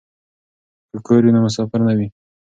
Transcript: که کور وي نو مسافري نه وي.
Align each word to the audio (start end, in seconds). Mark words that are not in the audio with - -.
که 0.89 0.97
کور 1.05 1.21
وي 1.25 1.31
نو 1.33 1.39
مسافري 1.45 1.83
نه 1.89 1.93
وي. 1.97 2.07